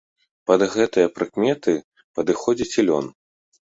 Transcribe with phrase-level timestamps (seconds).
[0.51, 1.77] Пад гэтыя прыкметы
[2.19, 3.17] падыходзіць і лён.